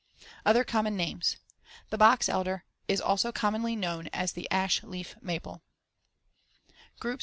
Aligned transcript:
Other 0.47 0.63
common 0.63 0.97
names: 0.97 1.37
The 1.91 1.97
box 1.99 2.27
elder 2.27 2.65
is 2.87 2.99
also 2.99 3.31
commonly 3.31 3.75
known 3.75 4.07
as 4.11 4.31
the 4.31 4.49
ash 4.49 4.81
leaf 4.81 5.15
maple. 5.21 5.61
GROUP 6.99 7.19
VI. 7.19 7.19